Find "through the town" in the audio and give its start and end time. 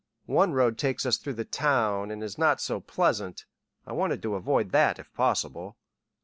1.17-2.09